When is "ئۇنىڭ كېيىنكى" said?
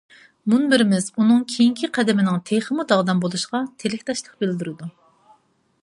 1.15-1.89